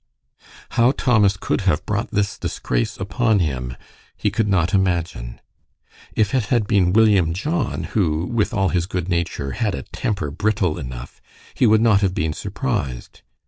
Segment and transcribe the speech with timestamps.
[0.71, 3.77] How Thomas could have brought this disgrace upon him,
[4.17, 5.39] he could not imagine.
[6.15, 10.31] If it had been William John, who, with all his good nature, had a temper
[10.31, 11.21] brittle enough,
[11.53, 13.21] he would not have been surprised.